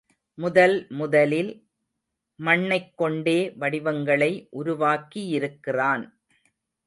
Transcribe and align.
முதல் 0.37 0.87
முதலில் 0.89 1.51
மண்ணைக்கொண்டே 2.39 3.37
வடிவங்களை 3.55 4.31
உருவாக்கியிருக்கிறான். 4.51 6.05